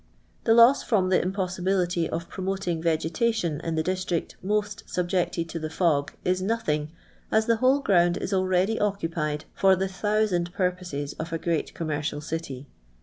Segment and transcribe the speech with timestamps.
[0.45, 5.59] The loss from the impossibility of nroinoting vM>eta tion in the district most subicctcd to
[5.59, 6.89] the fog Is nothing,
[7.31, 12.19] as the whole ground Is already <X!cunied for the thousand Kurposes of a Rteat commercial
[12.19, 12.65] city.